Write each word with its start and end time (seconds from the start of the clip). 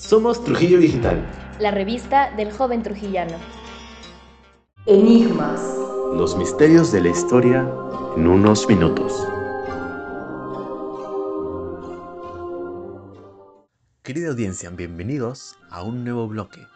Somos 0.00 0.42
Trujillo 0.42 0.78
Digital. 0.78 1.22
La 1.60 1.70
revista 1.70 2.34
del 2.34 2.50
joven 2.50 2.82
trujillano. 2.82 3.36
Enigmas. 4.86 5.60
Los 6.14 6.36
misterios 6.38 6.90
de 6.90 7.02
la 7.02 7.10
historia 7.10 7.70
en 8.16 8.26
unos 8.26 8.66
minutos. 8.66 9.12
Querida 14.02 14.30
audiencia, 14.30 14.70
bienvenidos 14.70 15.58
a 15.68 15.82
un 15.82 16.02
nuevo 16.02 16.26
bloque, 16.26 16.66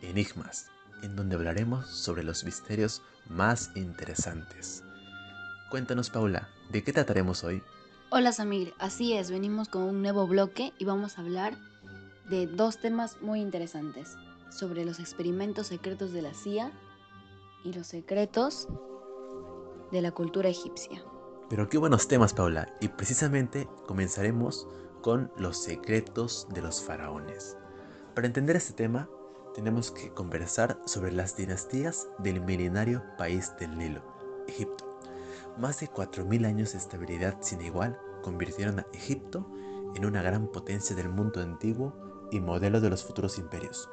Enigmas, 0.00 0.70
en 1.02 1.14
donde 1.14 1.36
hablaremos 1.36 1.86
sobre 1.86 2.24
los 2.24 2.42
misterios 2.42 3.02
más 3.28 3.70
interesantes. 3.76 4.82
Cuéntanos, 5.70 6.08
Paula, 6.08 6.48
¿de 6.70 6.82
qué 6.82 6.94
trataremos 6.94 7.44
hoy? 7.44 7.62
Hola 8.08 8.32
Samir, 8.32 8.72
así 8.78 9.12
es, 9.12 9.30
venimos 9.30 9.68
con 9.68 9.82
un 9.82 10.00
nuevo 10.00 10.26
bloque 10.26 10.72
y 10.78 10.86
vamos 10.86 11.18
a 11.18 11.20
hablar 11.20 11.54
de 12.32 12.46
dos 12.46 12.78
temas 12.78 13.20
muy 13.20 13.42
interesantes, 13.42 14.16
sobre 14.50 14.86
los 14.86 15.00
experimentos 15.00 15.66
secretos 15.66 16.14
de 16.14 16.22
la 16.22 16.32
CIA 16.32 16.72
y 17.62 17.74
los 17.74 17.88
secretos 17.88 18.68
de 19.90 20.00
la 20.00 20.12
cultura 20.12 20.48
egipcia. 20.48 21.04
Pero 21.50 21.68
qué 21.68 21.76
buenos 21.76 22.08
temas, 22.08 22.32
Paula, 22.32 22.74
y 22.80 22.88
precisamente 22.88 23.68
comenzaremos 23.86 24.66
con 25.02 25.30
los 25.36 25.62
secretos 25.62 26.46
de 26.54 26.62
los 26.62 26.82
faraones. 26.82 27.58
Para 28.14 28.28
entender 28.28 28.56
este 28.56 28.72
tema, 28.72 29.10
tenemos 29.54 29.90
que 29.90 30.08
conversar 30.14 30.80
sobre 30.86 31.12
las 31.12 31.36
dinastías 31.36 32.08
del 32.18 32.40
milenario 32.40 33.02
país 33.18 33.52
del 33.60 33.76
Nilo, 33.76 34.02
Egipto. 34.48 34.98
Más 35.58 35.80
de 35.80 35.90
4.000 35.90 36.46
años 36.46 36.72
de 36.72 36.78
estabilidad 36.78 37.36
sin 37.42 37.60
igual 37.60 37.98
convirtieron 38.22 38.78
a 38.78 38.86
Egipto 38.94 39.46
en 39.94 40.06
una 40.06 40.22
gran 40.22 40.46
potencia 40.46 40.96
del 40.96 41.10
mundo 41.10 41.42
antiguo 41.42 42.01
y 42.32 42.40
modelo 42.40 42.80
de 42.80 42.90
los 42.90 43.04
futuros 43.04 43.38
imperios. 43.38 43.88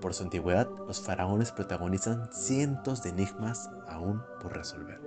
Por 0.00 0.14
su 0.14 0.24
antigüedad, 0.24 0.68
los 0.86 1.00
faraones 1.00 1.52
protagonizan 1.52 2.32
cientos 2.32 3.02
de 3.02 3.10
enigmas 3.10 3.70
aún 3.86 4.22
por 4.40 4.56
resolver. 4.56 5.00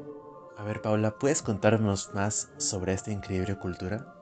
A 0.57 0.63
ver, 0.63 0.81
Paula, 0.81 1.11
¿puedes 1.19 1.41
contarnos 1.41 2.13
más 2.13 2.49
sobre 2.57 2.93
esta 2.93 3.11
increíble 3.11 3.57
cultura? 3.59 4.13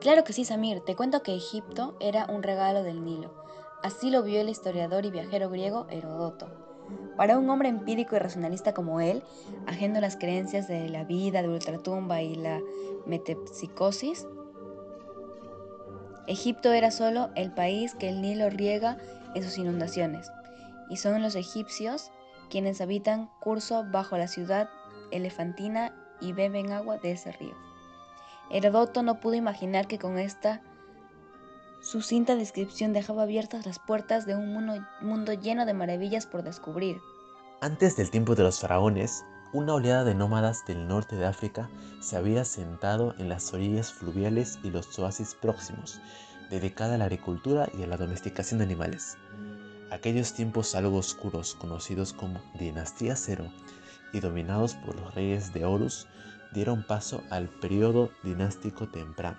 Claro 0.00 0.24
que 0.24 0.32
sí, 0.32 0.44
Samir. 0.44 0.80
Te 0.80 0.96
cuento 0.96 1.22
que 1.22 1.34
Egipto 1.34 1.96
era 2.00 2.26
un 2.26 2.42
regalo 2.42 2.82
del 2.82 3.04
Nilo. 3.04 3.32
Así 3.82 4.10
lo 4.10 4.22
vio 4.22 4.40
el 4.40 4.48
historiador 4.48 5.06
y 5.06 5.10
viajero 5.10 5.48
griego 5.48 5.86
Herodoto. 5.88 6.48
Para 7.16 7.38
un 7.38 7.48
hombre 7.48 7.68
empírico 7.68 8.16
y 8.16 8.18
racionalista 8.18 8.74
como 8.74 9.00
él, 9.00 9.22
ajeno 9.66 10.00
las 10.00 10.16
creencias 10.16 10.68
de 10.68 10.88
la 10.88 11.04
vida, 11.04 11.42
de 11.42 11.48
ultratumba 11.48 12.22
y 12.22 12.34
la 12.34 12.60
metempsicosis, 13.06 14.26
Egipto 16.30 16.72
era 16.72 16.92
solo 16.92 17.30
el 17.34 17.50
país 17.50 17.96
que 17.96 18.08
el 18.08 18.22
Nilo 18.22 18.50
riega 18.50 18.96
en 19.34 19.42
sus 19.42 19.58
inundaciones, 19.58 20.30
y 20.88 20.96
son 20.96 21.20
los 21.22 21.34
egipcios 21.34 22.12
quienes 22.50 22.80
habitan 22.80 23.28
curso 23.40 23.84
bajo 23.90 24.16
la 24.16 24.28
ciudad 24.28 24.70
elefantina 25.10 25.92
y 26.20 26.32
beben 26.32 26.70
agua 26.70 26.98
de 26.98 27.10
ese 27.10 27.32
río. 27.32 27.56
Herodoto 28.48 29.02
no 29.02 29.18
pudo 29.18 29.34
imaginar 29.34 29.88
que 29.88 29.98
con 29.98 30.20
esta 30.20 30.62
sucinta 31.80 32.36
descripción 32.36 32.92
dejaba 32.92 33.24
abiertas 33.24 33.66
las 33.66 33.80
puertas 33.80 34.24
de 34.24 34.36
un 34.36 34.52
mundo, 35.00 35.32
lleno 35.32 35.66
de 35.66 35.74
maravillas 35.74 36.26
por 36.26 36.44
descubrir. 36.44 37.00
Antes 37.60 37.96
del 37.96 38.08
tiempo 38.08 38.36
de 38.36 38.44
los 38.44 38.60
faraones, 38.60 39.24
una 39.52 39.74
oleada 39.74 40.04
de 40.04 40.14
nómadas 40.14 40.64
del 40.64 40.86
norte 40.86 41.16
de 41.16 41.26
África 41.26 41.68
se 41.98 42.16
había 42.16 42.44
sentado 42.44 43.14
en 43.18 43.28
las 43.28 43.52
orillas 43.52 43.92
fluviales 43.92 44.60
y 44.62 44.70
los 44.70 44.96
oasis 44.96 45.34
próximos, 45.34 46.00
dedicada 46.50 46.94
a 46.94 46.98
la 46.98 47.06
agricultura 47.06 47.68
y 47.76 47.82
a 47.82 47.88
la 47.88 47.96
domesticación 47.96 48.58
de 48.58 48.64
animales. 48.64 49.18
Aquellos 49.90 50.34
tiempos 50.34 50.76
algo 50.76 50.98
oscuros, 50.98 51.56
conocidos 51.56 52.12
como 52.12 52.40
Dinastía 52.60 53.16
Cero 53.16 53.50
y 54.12 54.20
dominados 54.20 54.74
por 54.74 54.94
los 54.94 55.14
reyes 55.16 55.52
de 55.52 55.64
Horus, 55.64 56.06
dieron 56.52 56.84
paso 56.86 57.20
al 57.30 57.48
periodo 57.48 58.10
dinástico 58.22 58.88
temprano, 58.88 59.38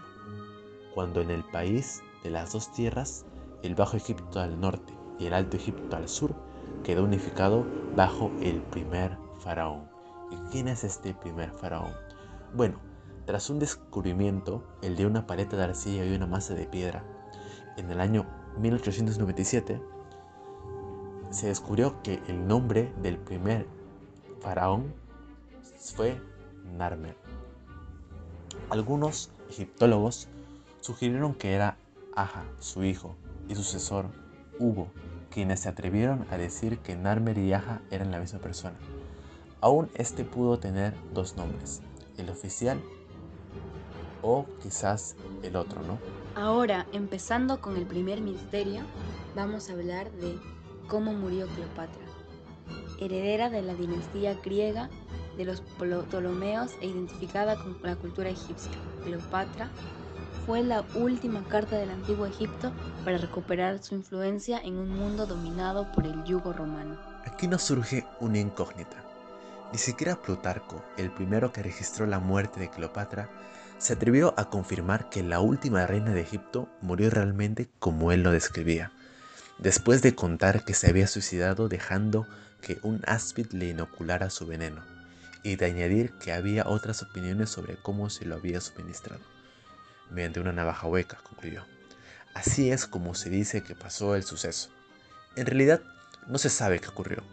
cuando 0.94 1.22
en 1.22 1.30
el 1.30 1.46
país 1.46 2.02
de 2.22 2.32
las 2.32 2.52
dos 2.52 2.74
tierras, 2.74 3.26
el 3.64 3.76
Bajo 3.76 3.96
Egipto 3.96 4.42
al 4.42 4.60
norte 4.60 4.94
y 5.20 5.28
el 5.28 5.34
Alto 5.34 5.56
Egipto 5.56 5.96
al 5.96 6.10
sur, 6.10 6.36
quedó 6.84 7.06
unificado 7.06 7.66
bajo 7.96 8.30
el 8.42 8.62
primer 8.62 9.18
faraón. 9.40 10.01
¿Y 10.32 10.36
quién 10.50 10.68
es 10.68 10.84
este 10.84 11.14
primer 11.14 11.52
faraón? 11.52 11.94
Bueno, 12.56 12.80
tras 13.26 13.50
un 13.50 13.60
descubrimiento, 13.60 14.64
el 14.82 14.96
de 14.96 15.06
una 15.06 15.28
paleta 15.28 15.58
de 15.58 15.64
arcilla 15.64 16.06
y 16.06 16.16
una 16.16 16.26
masa 16.26 16.56
de 16.56 16.66
piedra, 16.66 17.04
en 17.78 17.92
el 17.92 18.00
año 18.00 18.26
1897, 18.58 19.82
se 21.30 21.48
descubrió 21.48 22.02
que 22.02 22.22
el 22.28 22.48
nombre 22.48 22.94
del 23.02 23.18
primer 23.18 23.68
faraón 24.42 24.94
fue 25.78 26.22
Narmer. 26.78 27.16
Algunos 28.70 29.32
egiptólogos 29.50 30.28
sugirieron 30.80 31.34
que 31.34 31.54
era 31.54 31.78
Aja, 32.16 32.44
su 32.60 32.84
hijo, 32.84 33.16
y 33.48 33.56
sucesor, 33.56 34.06
Hugo, 34.60 34.88
quienes 35.30 35.62
se 35.62 35.70
atrevieron 35.70 36.26
a 36.30 36.38
decir 36.38 36.80
que 36.80 36.96
Narmer 36.96 37.38
y 37.38 37.54
Aja 37.54 37.82
eran 37.90 38.12
la 38.12 38.20
misma 38.20 38.40
persona. 38.40 38.76
Aún 39.62 39.90
este 39.94 40.26
pudo 40.26 40.58
tener 40.58 40.96
dos 41.14 41.38
nombres, 41.38 41.82
el 42.18 42.30
oficial 42.30 42.82
o 44.24 44.46
quizás 44.62 45.16
el 45.44 45.56
otro, 45.56 45.82
¿no? 45.84 46.00
Ahora, 46.36 46.88
empezando 46.94 47.62
con 47.62 47.78
el 47.78 47.86
primer 47.86 48.22
misterio, 48.22 48.82
vamos 49.36 49.70
a 49.70 49.74
hablar 49.74 50.12
de 50.14 50.36
cómo 50.88 51.14
murió 51.14 51.48
Cleopatra, 51.48 52.02
heredera 53.00 53.52
de 53.52 53.62
la 53.62 53.76
dinastía 53.76 54.34
griega 54.34 54.90
de 55.38 55.46
los 55.46 55.62
Ptolomeos 55.62 56.72
e 56.82 56.88
identificada 56.88 57.56
con 57.56 57.78
la 57.84 57.96
cultura 57.96 58.30
egipcia. 58.30 58.72
Cleopatra 59.04 59.70
fue 60.46 60.64
la 60.64 60.84
última 60.96 61.44
carta 61.44 61.78
del 61.78 61.92
antiguo 61.92 62.26
Egipto 62.26 62.72
para 63.06 63.20
recuperar 63.20 63.84
su 63.84 63.94
influencia 63.94 64.60
en 64.60 64.78
un 64.78 64.90
mundo 64.90 65.28
dominado 65.28 65.92
por 65.92 66.06
el 66.06 66.24
yugo 66.24 66.52
romano. 66.52 66.98
Aquí 67.26 67.48
nos 67.48 67.62
surge 67.62 68.06
una 68.20 68.40
incógnita. 68.40 69.11
Ni 69.72 69.78
siquiera 69.78 70.22
Plutarco, 70.22 70.84
el 70.98 71.12
primero 71.12 71.54
que 71.54 71.64
registró 71.64 72.06
la 72.06 72.20
muerte 72.20 72.60
de 72.60 72.70
Cleopatra, 72.70 73.30
se 73.78 73.94
atrevió 73.94 74.34
a 74.38 74.50
confirmar 74.50 75.10
que 75.10 75.24
la 75.24 75.40
última 75.40 75.88
reina 75.88 76.14
de 76.14 76.22
Egipto 76.22 76.68
murió 76.82 77.10
realmente 77.10 77.70
como 77.80 78.12
él 78.12 78.22
lo 78.22 78.32
describía, 78.32 78.92
después 79.60 80.02
de 80.02 80.14
contar 80.14 80.66
que 80.66 80.74
se 80.74 80.90
había 80.90 81.08
suicidado 81.08 81.70
dejando 81.70 82.28
que 82.62 82.80
un 82.84 83.02
áspid 83.08 83.48
le 83.54 83.70
inoculara 83.70 84.30
su 84.30 84.46
veneno, 84.46 84.84
y 85.42 85.56
de 85.56 85.68
añadir 85.68 86.12
que 86.20 86.34
había 86.34 86.68
otras 86.68 87.02
opiniones 87.02 87.50
sobre 87.50 87.78
cómo 87.78 88.10
se 88.10 88.26
lo 88.26 88.36
había 88.36 88.60
suministrado, 88.60 89.22
mediante 90.12 90.42
una 90.42 90.52
navaja 90.52 90.86
hueca, 90.88 91.18
concluyó. 91.24 91.64
Así 92.34 92.72
es 92.72 92.86
como 92.86 93.16
se 93.16 93.30
dice 93.30 93.64
que 93.64 93.74
pasó 93.74 94.16
el 94.16 94.24
suceso. 94.24 94.70
En 95.38 95.46
realidad, 95.46 95.82
no 96.28 96.38
se 96.38 96.50
sabe 96.50 96.80
qué 96.80 96.90
ocurrió. 96.90 97.24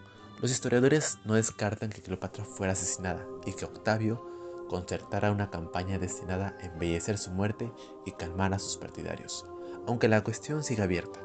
Los 0.41 0.53
historiadores 0.53 1.19
no 1.25 1.35
descartan 1.35 1.91
que 1.91 2.01
Cleopatra 2.01 2.45
fuera 2.45 2.73
asesinada 2.73 3.27
y 3.45 3.55
que 3.55 3.65
Octavio 3.65 4.25
concertara 4.69 5.33
una 5.33 5.51
campaña 5.51 5.99
destinada 5.99 6.57
a 6.61 6.67
embellecer 6.67 7.19
su 7.19 7.33
muerte 7.33 7.73
y 8.07 8.13
calmar 8.13 8.55
a 8.55 8.61
sus 8.61 8.77
partidarios, 8.77 9.45
aunque 9.89 10.07
la 10.07 10.23
cuestión 10.23 10.63
sigue 10.63 10.83
abierta. 10.83 11.19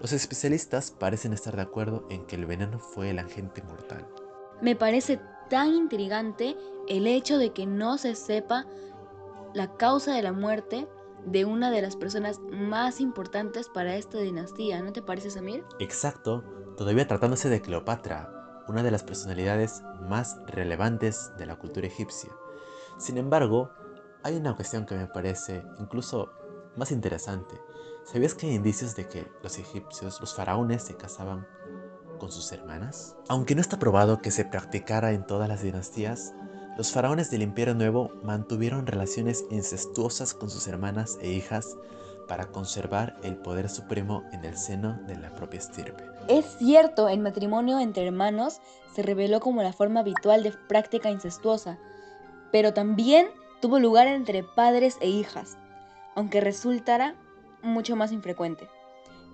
Los 0.00 0.12
especialistas 0.12 0.90
parecen 0.90 1.32
estar 1.32 1.54
de 1.54 1.62
acuerdo 1.62 2.04
en 2.10 2.26
que 2.26 2.34
el 2.34 2.46
veneno 2.46 2.80
fue 2.80 3.10
el 3.10 3.20
agente 3.20 3.62
mortal. 3.62 4.08
Me 4.60 4.74
parece 4.74 5.20
tan 5.48 5.68
intrigante 5.68 6.56
el 6.88 7.06
hecho 7.06 7.38
de 7.38 7.52
que 7.52 7.64
no 7.64 7.96
se 7.96 8.16
sepa 8.16 8.66
la 9.54 9.76
causa 9.76 10.14
de 10.14 10.22
la 10.22 10.32
muerte 10.32 10.88
de 11.26 11.44
una 11.44 11.70
de 11.70 11.82
las 11.82 11.94
personas 11.94 12.40
más 12.50 13.00
importantes 13.00 13.68
para 13.68 13.94
esta 13.94 14.18
dinastía, 14.18 14.82
¿no 14.82 14.92
te 14.92 15.02
parece, 15.02 15.30
Samir? 15.30 15.64
Exacto, 15.78 16.42
todavía 16.76 17.06
tratándose 17.06 17.48
de 17.48 17.60
Cleopatra, 17.60 18.37
una 18.68 18.82
de 18.82 18.90
las 18.90 19.02
personalidades 19.02 19.82
más 20.08 20.38
relevantes 20.46 21.32
de 21.38 21.46
la 21.46 21.56
cultura 21.56 21.86
egipcia. 21.86 22.30
Sin 22.98 23.18
embargo, 23.18 23.70
hay 24.22 24.36
una 24.36 24.54
cuestión 24.54 24.86
que 24.86 24.96
me 24.96 25.06
parece 25.06 25.64
incluso 25.78 26.32
más 26.76 26.92
interesante. 26.92 27.60
¿Sabías 28.04 28.34
que 28.34 28.46
hay 28.46 28.54
indicios 28.54 28.94
de 28.96 29.08
que 29.08 29.30
los 29.42 29.58
egipcios, 29.58 30.20
los 30.20 30.34
faraones, 30.34 30.82
se 30.82 30.96
casaban 30.96 31.46
con 32.18 32.30
sus 32.30 32.52
hermanas? 32.52 33.16
Aunque 33.28 33.54
no 33.54 33.60
está 33.60 33.78
probado 33.78 34.20
que 34.20 34.30
se 34.30 34.44
practicara 34.44 35.12
en 35.12 35.26
todas 35.26 35.48
las 35.48 35.62
dinastías, 35.62 36.34
los 36.76 36.92
faraones 36.92 37.30
del 37.30 37.42
Imperio 37.42 37.74
Nuevo 37.74 38.12
mantuvieron 38.22 38.86
relaciones 38.86 39.44
incestuosas 39.50 40.32
con 40.34 40.48
sus 40.48 40.68
hermanas 40.68 41.18
e 41.20 41.30
hijas 41.30 41.76
para 42.28 42.46
conservar 42.46 43.16
el 43.22 43.36
poder 43.36 43.68
supremo 43.68 44.22
en 44.32 44.44
el 44.44 44.56
seno 44.56 45.00
de 45.06 45.16
la 45.16 45.34
propia 45.34 45.58
estirpe. 45.58 46.04
Es 46.28 46.44
cierto, 46.58 47.08
el 47.08 47.18
matrimonio 47.18 47.80
entre 47.80 48.06
hermanos 48.06 48.60
se 48.94 49.02
reveló 49.02 49.40
como 49.40 49.62
la 49.62 49.72
forma 49.72 50.00
habitual 50.00 50.42
de 50.42 50.52
práctica 50.52 51.10
incestuosa, 51.10 51.78
pero 52.52 52.72
también 52.74 53.28
tuvo 53.60 53.78
lugar 53.80 54.06
entre 54.06 54.44
padres 54.44 54.98
e 55.00 55.08
hijas, 55.08 55.56
aunque 56.14 56.40
resultara 56.40 57.14
mucho 57.62 57.96
más 57.96 58.12
infrecuente. 58.12 58.68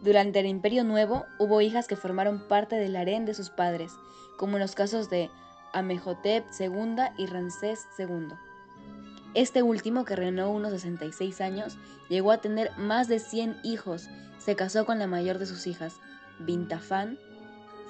Durante 0.03 0.41
el 0.41 0.47
Imperio 0.47 0.85
Nuevo 0.85 1.25
hubo 1.39 1.61
hijas 1.61 1.89
que 1.89 1.97
formaron 1.97 2.47
parte 2.49 2.77
del 2.77 2.97
harén 2.97 3.27
de 3.27 3.35
sus 3.35 3.51
padres, 3.51 3.93
como 4.39 4.57
en 4.57 4.63
los 4.63 4.75
casos 4.75 5.11
de 5.11 5.31
Amejotep 5.73 6.45
II 6.59 6.97
y 7.19 7.27
Ramsés 7.27 7.87
II. 7.99 8.29
Este 9.35 9.63
último, 9.63 10.05
que 10.05 10.15
reinó 10.15 10.51
unos 10.51 10.71
66 10.71 11.41
años, 11.41 11.77
llegó 12.09 12.31
a 12.31 12.39
tener 12.39 12.71
más 12.79 13.09
de 13.09 13.19
100 13.19 13.59
hijos. 13.65 14.09
Se 14.39 14.55
casó 14.55 14.87
con 14.87 15.01
la 15.01 15.09
mayor 15.09 15.39
de 15.39 15.47
sus 15.47 15.67
hijas, 15.67 15.97
Bintafán, 16.39 17.19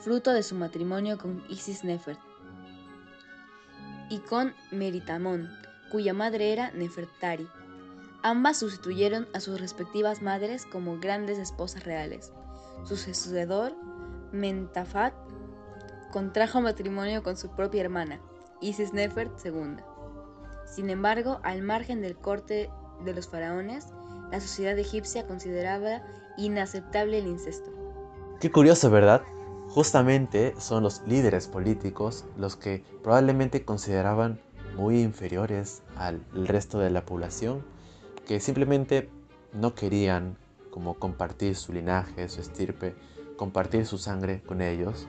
fruto 0.02 0.32
de 0.32 0.43
su 0.43 0.55
matrimonio 0.55 1.19
con 1.19 1.44
Isis 1.49 1.85
Nefert, 1.85 2.20
y 4.08 4.19
con 4.20 4.55
Meritamón, 4.70 5.50
cuya 5.91 6.14
madre 6.14 6.52
era 6.52 6.70
Nefertari. 6.73 7.49
Ambas 8.23 8.58
sustituyeron 8.58 9.29
a 9.35 9.41
sus 9.41 9.61
respectivas 9.61 10.23
madres 10.23 10.64
como 10.67 10.99
grandes 10.99 11.38
esposas 11.38 11.85
reales. 11.85 12.32
Su 12.85 12.96
sucesor, 12.96 13.75
Mentafat, 14.32 15.14
contrajo 16.11 16.61
matrimonio 16.61 17.23
con 17.23 17.37
su 17.37 17.50
propia 17.55 17.82
hermana, 17.82 18.20
Isis 18.61 18.93
Nefert 18.93 19.32
II. 19.44 19.94
Sin 20.66 20.90
embargo, 20.90 21.40
al 21.43 21.62
margen 21.62 22.00
del 22.00 22.16
corte 22.16 22.70
de 23.05 23.14
los 23.14 23.28
faraones, 23.28 23.87
la 24.31 24.40
sociedad 24.40 24.78
egipcia 24.78 25.26
consideraba 25.26 26.02
inaceptable 26.37 27.19
el 27.19 27.26
incesto. 27.26 27.70
Qué 28.40 28.50
curioso, 28.50 28.90
¿verdad? 28.90 29.22
Justamente 29.69 30.55
son 30.58 30.82
los 30.82 31.02
líderes 31.06 31.46
políticos 31.46 32.25
los 32.37 32.56
que 32.56 32.84
probablemente 33.02 33.64
consideraban 33.64 34.40
muy 34.76 35.00
inferiores 35.00 35.82
al 35.96 36.25
resto 36.32 36.78
de 36.78 36.90
la 36.90 37.05
población 37.05 37.64
que 38.26 38.40
simplemente 38.40 39.08
no 39.52 39.75
querían 39.75 40.37
como 40.70 40.94
compartir 40.94 41.56
su 41.56 41.72
linaje, 41.72 42.28
su 42.28 42.40
estirpe, 42.40 42.94
compartir 43.37 43.87
su 43.87 43.99
sangre 43.99 44.43
con 44.43 44.60
ellos 44.60 45.06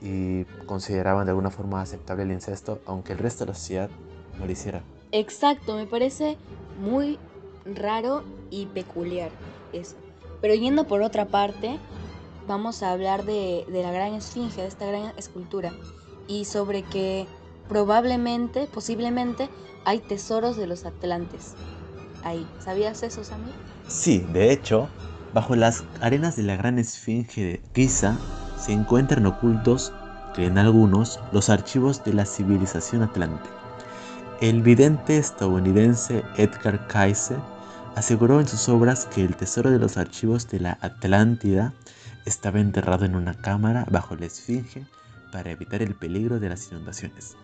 y 0.00 0.44
consideraban 0.66 1.26
de 1.26 1.30
alguna 1.30 1.50
forma 1.50 1.80
aceptable 1.80 2.24
el 2.24 2.32
incesto, 2.32 2.80
aunque 2.86 3.12
el 3.12 3.18
resto 3.18 3.44
de 3.44 3.52
la 3.52 3.54
sociedad 3.54 3.90
no 4.38 4.46
lo 4.46 4.52
hiciera. 4.52 4.82
Exacto, 5.12 5.76
me 5.76 5.86
parece 5.86 6.36
muy 6.76 7.18
raro 7.64 8.24
y 8.50 8.66
peculiar 8.66 9.32
eso. 9.72 9.96
Pero 10.40 10.54
yendo 10.54 10.86
por 10.86 11.02
otra 11.02 11.26
parte, 11.26 11.78
vamos 12.46 12.82
a 12.82 12.92
hablar 12.92 13.24
de, 13.24 13.64
de 13.68 13.82
la 13.82 13.92
gran 13.92 14.14
esfinge, 14.14 14.62
de 14.62 14.68
esta 14.68 14.86
gran 14.86 15.12
escultura, 15.16 15.72
y 16.28 16.44
sobre 16.44 16.82
que 16.82 17.26
probablemente, 17.68 18.66
posiblemente, 18.72 19.48
hay 19.84 20.00
tesoros 20.00 20.56
de 20.56 20.66
los 20.66 20.84
atlantes 20.84 21.54
ahí. 22.22 22.46
¿Sabías 22.58 23.02
eso, 23.02 23.24
Samir? 23.24 23.54
Sí, 23.88 24.18
de 24.32 24.52
hecho, 24.52 24.88
bajo 25.32 25.54
las 25.54 25.84
arenas 26.00 26.36
de 26.36 26.42
la 26.42 26.56
gran 26.56 26.78
esfinge 26.78 27.42
de 27.42 27.60
Giza 27.74 28.18
se 28.58 28.72
encuentran 28.72 29.26
ocultos, 29.26 29.92
creen 30.34 30.58
algunos, 30.58 31.20
los 31.32 31.50
archivos 31.50 32.04
de 32.04 32.14
la 32.14 32.26
civilización 32.26 33.02
atlante. 33.02 33.48
El 34.42 34.60
vidente 34.60 35.16
estadounidense 35.16 36.22
Edgar 36.36 36.86
Cayce 36.88 37.36
aseguró 37.94 38.38
en 38.38 38.46
sus 38.46 38.68
obras 38.68 39.06
que 39.06 39.24
el 39.24 39.34
tesoro 39.34 39.70
de 39.70 39.78
los 39.78 39.96
archivos 39.96 40.46
de 40.50 40.60
la 40.60 40.76
Atlántida 40.82 41.72
estaba 42.26 42.60
enterrado 42.60 43.06
en 43.06 43.16
una 43.16 43.32
cámara 43.32 43.86
bajo 43.90 44.14
la 44.14 44.26
esfinge 44.26 44.84
para 45.32 45.52
evitar 45.52 45.80
el 45.80 45.94
peligro 45.94 46.38
de 46.38 46.50
las 46.50 46.70
inundaciones. 46.70 47.34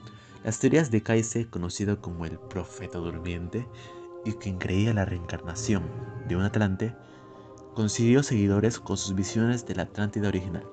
Las 0.44 0.58
teorías 0.58 0.90
de 0.90 1.02
Cayce, 1.02 1.48
conocido 1.48 2.02
como 2.02 2.26
el 2.26 2.38
profeta 2.38 2.98
durmiente, 2.98 3.66
y 4.26 4.32
quien 4.32 4.58
creía 4.58 4.92
la 4.92 5.06
reencarnación 5.06 5.84
de 6.28 6.36
un 6.36 6.42
Atlante, 6.42 6.94
consiguió 7.74 8.22
seguidores 8.22 8.78
con 8.78 8.98
sus 8.98 9.14
visiones 9.14 9.64
de 9.64 9.76
la 9.76 9.84
Atlántida 9.84 10.28
original, 10.28 10.66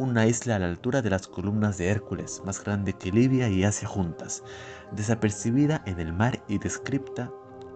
una 0.00 0.26
isla 0.26 0.56
a 0.56 0.58
la 0.58 0.66
altura 0.66 1.02
de 1.02 1.10
las 1.10 1.28
columnas 1.28 1.76
de 1.76 1.88
Hércules, 1.88 2.40
más 2.46 2.64
grande 2.64 2.94
que 2.94 3.12
Libia 3.12 3.50
y 3.50 3.64
Asia 3.64 3.86
juntas, 3.86 4.42
desapercibida 4.92 5.82
en 5.84 6.00
el 6.00 6.14
mar 6.14 6.42
y 6.48 6.56
descripta 6.56 7.30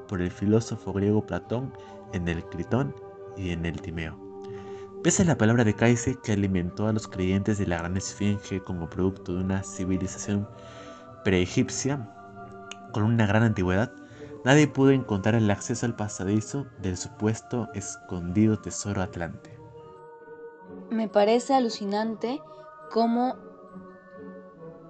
por 0.09 0.23
el 0.23 0.31
filósofo 0.31 0.95
griego 0.95 1.27
Platón 1.27 1.71
en 2.15 2.27
el 2.29 2.43
Critón 2.47 2.97
y 3.37 3.51
en 3.51 3.67
el 3.67 3.79
Timeo. 3.79 4.19
Pese 5.03 5.21
a 5.21 5.27
la 5.27 5.37
palabra 5.37 5.65
de 5.65 5.75
Cayce 5.75 6.17
que 6.25 6.33
alimentó 6.33 6.89
a 6.89 6.95
los 6.95 7.07
creyentes 7.07 7.59
de 7.59 7.67
la 7.67 7.77
gran 7.77 7.99
esfinge 7.99 8.59
como 8.61 8.89
producto 8.89 9.35
de 9.35 9.41
una 9.41 9.63
civilización 9.63 10.49
preegipcia 11.25 12.09
con 12.93 13.03
una 13.03 13.27
gran 13.27 13.43
antigüedad, 13.43 13.93
Nadie 14.45 14.69
pudo 14.69 14.91
encontrar 14.91 15.37
el 15.37 15.51
acceso 15.51 15.87
al 15.87 15.97
pasadizo 15.97 16.67
del 16.83 16.99
supuesto 16.99 17.71
escondido 17.73 18.59
tesoro 18.59 19.01
atlante. 19.01 19.54
Me 20.95 21.09
parece 21.09 21.55
alucinante 21.55 22.41
cómo 22.93 23.35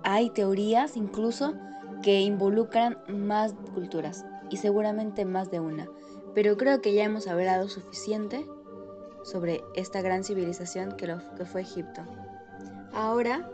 hay 0.03 0.29
teorías 0.29 0.99
incluso 0.99 1.55
que 2.03 2.21
involucran 2.21 2.99
más 3.09 3.55
culturas 3.73 4.27
y 4.51 4.59
seguramente 4.59 5.25
más 5.25 5.51
de 5.51 5.61
una. 5.61 5.89
Pero 6.35 6.59
creo 6.59 6.83
que 6.83 6.93
ya 6.93 7.05
hemos 7.05 7.27
hablado 7.27 7.71
suficiente 7.71 8.47
sobre 9.23 9.65
esta 9.75 10.03
gran 10.03 10.25
civilización 10.25 10.95
que, 10.99 11.17
fue 11.47 11.63
Egipto. 11.63 12.03
Ahora 12.93 13.51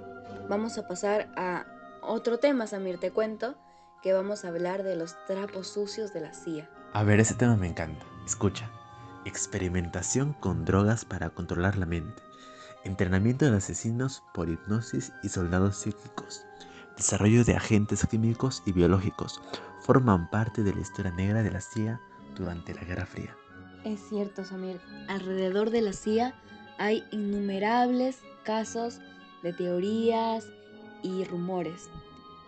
vamos 0.49 0.77
a 0.77 0.89
pasar 0.89 1.33
a 1.37 1.67
otro 2.03 2.39
tema, 2.39 2.67
Samir, 2.67 2.99
te 2.99 3.13
cuento 3.13 3.55
que 4.03 4.13
vamos 4.13 4.45
a 4.45 4.49
hablar 4.49 4.83
de 4.83 4.97
los 4.97 5.15
trapos 5.27 5.69
sucios 5.69 6.13
de 6.13 6.23
la 6.23 6.35
CIA. 6.35 6.69
A 6.95 7.05
ver, 7.05 7.21
ese 7.21 7.35
tema 7.35 7.55
me 7.55 7.69
encanta. 7.69 8.05
Escucha. 8.27 8.69
Experimentación 9.25 10.33
con 10.33 10.65
drogas 10.65 11.05
para 11.05 11.31
controlar 11.31 11.77
la 11.77 11.87
mente. 11.87 12.30
Entrenamiento 12.85 13.51
de 13.51 13.57
asesinos 13.57 14.23
por 14.35 14.49
hipnosis 14.49 15.13
y 15.23 15.29
soldados 15.29 15.77
psíquicos. 15.77 16.45
Desarrollo 16.97 17.45
de 17.45 17.55
agentes 17.55 18.07
químicos 18.07 18.63
y 18.67 18.73
biológicos. 18.73 19.41
Forman 19.81 20.31
parte 20.31 20.63
de 20.63 20.75
la 20.75 20.81
historia 20.81 21.13
negra 21.13 21.43
de 21.43 21.51
la 21.51 21.61
CIA 21.61 22.01
durante 22.37 22.75
la 22.75 22.85
Guerra 22.85 23.07
Fría. 23.07 23.37
Es 23.85 24.01
cierto, 24.09 24.45
Samir. 24.45 24.81
Alrededor 25.09 25.71
de 25.71 25.83
la 25.83 25.93
CIA 25.93 26.35
hay 26.79 27.05
innumerables 27.11 28.19
casos 28.45 29.01
de 29.43 29.53
teorías 29.53 30.47
y 31.03 31.25
rumores. 31.25 31.89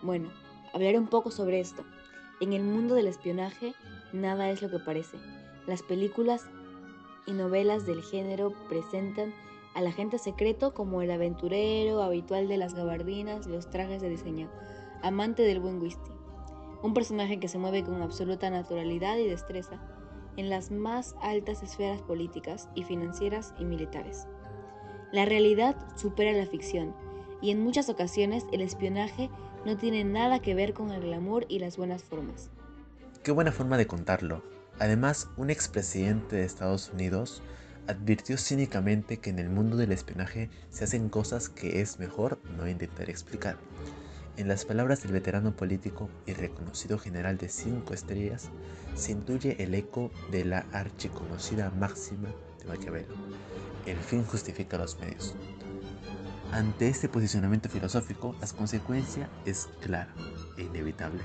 Bueno, 0.01 0.29
Hablaré 0.73 0.97
un 0.97 1.07
poco 1.07 1.29
sobre 1.29 1.59
esto. 1.59 1.85
En 2.41 2.51
el 2.51 2.63
mundo 2.63 2.95
del 2.95 3.05
espionaje, 3.05 3.75
nada 4.11 4.49
es 4.49 4.63
lo 4.63 4.71
que 4.71 4.79
parece. 4.79 5.17
Las 5.67 5.83
películas 5.83 6.47
y 7.27 7.31
novelas 7.31 7.85
del 7.85 8.01
género 8.01 8.53
presentan 8.69 9.31
al 9.73 9.87
agente 9.87 10.17
secreto 10.17 10.73
como 10.73 11.01
el 11.01 11.11
aventurero 11.11 12.01
habitual 12.01 12.47
de 12.47 12.57
las 12.57 12.73
gabardinas 12.73 13.47
y 13.47 13.49
los 13.49 13.69
trajes 13.69 14.01
de 14.01 14.09
diseño, 14.09 14.49
amante 15.01 15.43
del 15.43 15.59
buen 15.59 15.81
whisky. 15.81 16.11
Un 16.81 16.93
personaje 16.93 17.39
que 17.39 17.47
se 17.47 17.57
mueve 17.57 17.83
con 17.83 18.01
absoluta 18.01 18.49
naturalidad 18.49 19.17
y 19.17 19.27
destreza 19.27 19.81
en 20.37 20.49
las 20.49 20.71
más 20.71 21.15
altas 21.21 21.63
esferas 21.63 22.01
políticas 22.01 22.69
y 22.75 22.83
financieras 22.83 23.53
y 23.59 23.65
militares. 23.65 24.27
La 25.11 25.25
realidad 25.25 25.75
supera 25.95 26.31
la 26.33 26.45
ficción 26.45 26.95
y 27.41 27.51
en 27.51 27.61
muchas 27.61 27.89
ocasiones 27.89 28.45
el 28.51 28.61
espionaje 28.61 29.29
no 29.65 29.77
tiene 29.77 30.03
nada 30.03 30.39
que 30.39 30.55
ver 30.55 30.73
con 30.73 30.91
el 30.91 31.01
glamour 31.01 31.45
y 31.49 31.59
las 31.59 31.77
buenas 31.77 32.03
formas. 32.03 32.49
Qué 33.23 33.31
buena 33.31 33.51
forma 33.51 33.77
de 33.77 33.87
contarlo. 33.87 34.43
Además, 34.79 35.29
un 35.37 35.49
expresidente 35.49 36.37
de 36.37 36.45
Estados 36.45 36.89
Unidos 36.89 37.41
advirtió 37.87 38.37
cínicamente 38.37 39.17
que 39.17 39.29
en 39.29 39.39
el 39.39 39.49
mundo 39.49 39.77
del 39.77 39.91
espionaje 39.91 40.49
se 40.69 40.83
hacen 40.83 41.09
cosas 41.09 41.49
que 41.49 41.81
es 41.81 41.99
mejor 41.99 42.39
no 42.57 42.67
intentar 42.67 43.09
explicar. 43.09 43.57
En 44.35 44.47
las 44.47 44.65
palabras 44.65 45.03
del 45.03 45.11
veterano 45.11 45.55
político 45.55 46.09
y 46.25 46.33
reconocido 46.33 46.97
general 46.97 47.37
de 47.37 47.49
cinco 47.49 47.93
estrellas, 47.93 48.49
se 48.95 49.11
intuye 49.11 49.61
el 49.63 49.75
eco 49.75 50.11
de 50.31 50.45
la 50.45 50.65
archiconocida 50.71 51.69
máxima 51.71 52.29
de 52.59 52.65
Maquiavelo. 52.65 53.13
El 53.85 53.97
fin 53.97 54.23
justifica 54.23 54.77
los 54.77 54.97
medios. 54.99 55.35
Ante 56.51 56.87
este 56.87 57.09
posicionamiento 57.09 57.69
filosófico, 57.69 58.35
la 58.39 58.47
consecuencia 58.47 59.29
es 59.45 59.67
clara 59.81 60.13
e 60.57 60.63
inevitable. 60.63 61.21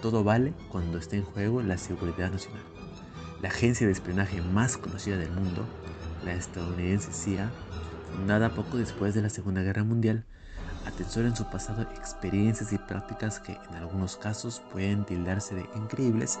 Todo 0.00 0.24
vale 0.24 0.52
cuando 0.70 0.98
esté 0.98 1.16
en 1.16 1.24
juego 1.24 1.62
la 1.62 1.78
seguridad 1.78 2.30
nacional. 2.30 2.71
La 3.42 3.48
agencia 3.48 3.88
de 3.88 3.92
espionaje 3.92 4.40
más 4.40 4.76
conocida 4.76 5.16
del 5.16 5.32
mundo, 5.32 5.66
la 6.22 6.32
estadounidense 6.32 7.12
CIA, 7.12 7.52
fundada 8.08 8.54
poco 8.54 8.78
después 8.78 9.14
de 9.14 9.22
la 9.22 9.30
Segunda 9.30 9.62
Guerra 9.62 9.82
Mundial, 9.82 10.22
atesora 10.86 11.26
en 11.26 11.34
su 11.34 11.44
pasado 11.50 11.82
experiencias 11.82 12.72
y 12.72 12.78
prácticas 12.78 13.40
que 13.40 13.58
en 13.68 13.74
algunos 13.74 14.16
casos 14.16 14.62
pueden 14.70 15.04
tildarse 15.04 15.56
de 15.56 15.68
increíbles 15.74 16.38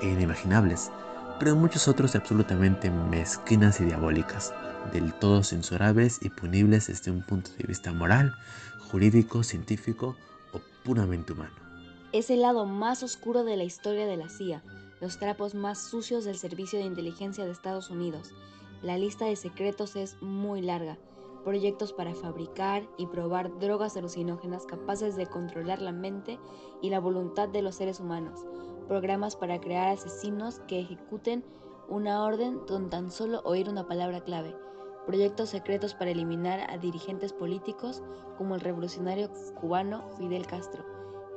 e 0.00 0.06
inimaginables, 0.06 0.92
pero 1.40 1.54
en 1.54 1.58
muchos 1.58 1.88
otros 1.88 2.12
de 2.12 2.20
absolutamente 2.20 2.88
mezquinas 2.88 3.80
y 3.80 3.86
diabólicas 3.86 4.54
del 4.92 5.12
todo 5.14 5.42
censurables 5.42 6.20
y 6.22 6.28
punibles 6.28 6.86
desde 6.86 7.10
un 7.10 7.22
punto 7.22 7.50
de 7.58 7.64
vista 7.66 7.92
moral, 7.92 8.32
jurídico, 8.92 9.42
científico 9.42 10.14
o 10.52 10.60
puramente 10.84 11.32
humano. 11.32 11.56
Es 12.12 12.30
el 12.30 12.42
lado 12.42 12.64
más 12.64 13.02
oscuro 13.02 13.42
de 13.42 13.56
la 13.56 13.64
historia 13.64 14.06
de 14.06 14.16
la 14.16 14.28
CIA, 14.28 14.62
los 15.00 15.18
trapos 15.18 15.54
más 15.54 15.78
sucios 15.78 16.24
del 16.24 16.36
Servicio 16.36 16.78
de 16.78 16.84
Inteligencia 16.84 17.44
de 17.44 17.52
Estados 17.52 17.90
Unidos, 17.90 18.34
La 18.80 18.96
lista 18.96 19.24
de 19.24 19.34
secretos 19.34 19.96
es 19.96 20.22
muy 20.22 20.62
larga. 20.62 20.98
Proyectos 21.42 21.92
para 21.92 22.14
fabricar 22.14 22.88
y 22.96 23.06
probar 23.06 23.58
drogas 23.58 23.96
alucinógenas 23.96 24.66
capaces 24.66 25.16
de 25.16 25.26
controlar 25.26 25.82
la 25.82 25.90
mente 25.90 26.38
y 26.80 26.90
la 26.90 27.00
voluntad 27.00 27.48
de 27.48 27.62
los 27.62 27.74
seres 27.74 27.98
humanos. 27.98 28.44
Programas 28.86 29.34
para 29.34 29.60
crear 29.60 29.88
asesinos 29.88 30.60
que 30.68 30.78
ejecuten 30.78 31.44
una 31.88 32.22
orden 32.22 32.60
con 32.68 32.88
tan 32.88 33.10
solo 33.10 33.40
oír 33.44 33.68
una 33.68 33.88
palabra 33.88 34.20
clave. 34.20 34.54
Proyectos 35.06 35.48
secretos 35.48 35.94
para 35.94 36.12
eliminar 36.12 36.70
a 36.70 36.78
dirigentes 36.78 37.32
políticos 37.32 38.02
como 38.36 38.54
el 38.54 38.60
revolucionario 38.60 39.28
cubano 39.60 40.08
Fidel 40.18 40.46
Castro, 40.46 40.84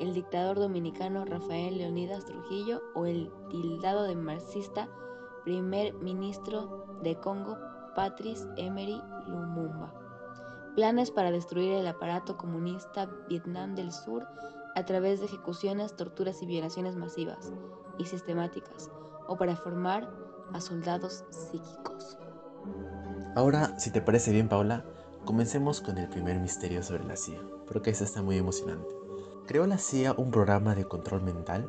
el 0.01 0.13
dictador 0.15 0.58
dominicano 0.58 1.25
Rafael 1.25 1.77
Leonidas 1.77 2.25
Trujillo 2.25 2.81
o 2.96 3.05
el 3.05 3.31
tildado 3.50 4.03
de 4.03 4.15
marxista 4.15 4.89
primer 5.43 5.93
ministro 5.96 7.00
de 7.03 7.15
Congo, 7.15 7.58
Patrice 7.96 8.48
Emery 8.58 9.00
Lumumba. 9.27 9.93
Planes 10.75 11.12
para 11.12 11.31
destruir 11.31 11.74
el 11.74 11.88
aparato 11.88 12.38
comunista 12.38 13.10
Vietnam 13.29 13.75
del 13.75 13.91
Sur 13.91 14.27
a 14.75 14.86
través 14.86 15.20
de 15.20 15.25
ejecuciones, 15.25 15.96
torturas 15.96 16.41
y 16.41 16.46
violaciones 16.46 16.96
masivas 16.96 17.51
y 17.98 18.05
sistemáticas, 18.05 18.89
o 19.27 19.38
para 19.38 19.55
formar 19.55 20.10
a 20.53 20.62
soldados 20.62 21.25
psíquicos. 21.29 22.17
Ahora, 23.36 23.77
si 23.77 23.91
te 23.91 24.01
parece 24.01 24.31
bien, 24.31 24.48
Paula, 24.48 24.86
comencemos 25.25 25.81
con 25.81 25.98
el 25.98 26.08
primer 26.08 26.39
misterio 26.39 26.81
sobre 26.84 27.03
la 27.03 27.17
CIA, 27.17 27.41
porque 27.67 27.89
eso 27.89 28.03
está 28.03 28.22
muy 28.22 28.38
emocionante. 28.38 29.00
¿Creó 29.48 29.68
la 29.68 29.78
CIA 29.78 30.14
un 30.14 30.32
programa 30.32 30.76
de 30.76 30.86
control 30.86 31.22
mental? 31.24 31.68